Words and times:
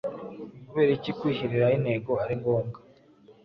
Kubera 0.67 0.91
iki 0.97 1.11
kwihyiriraho 1.17 1.73
intego 1.77 2.11
ari 2.23 2.33
ngombwa 2.39 2.79